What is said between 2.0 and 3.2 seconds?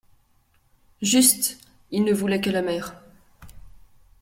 ne voulait que la mère.